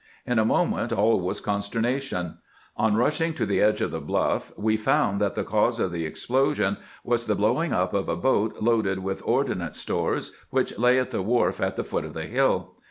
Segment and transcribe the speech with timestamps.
[0.25, 2.37] In a moment all was consternation.
[2.75, 6.07] On nisMng to the edge of the bluff, we found that the cause of the
[6.07, 11.11] explosion was the blowing up of a boat loaded with ordnance stores which lay at
[11.11, 12.73] the wharf at the foot of the hill.